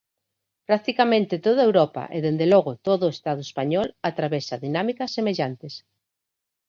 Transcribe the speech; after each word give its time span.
Practicamente 0.69 1.43
toda 1.45 1.67
Europa 1.69 2.03
e 2.15 2.17
dende 2.25 2.45
logo 2.53 2.71
todo 2.87 3.03
o 3.05 3.13
Estado 3.17 3.41
español 3.49 3.87
atravesa 4.09 4.61
dinámicas 4.65 5.13
semellantes. 5.17 5.73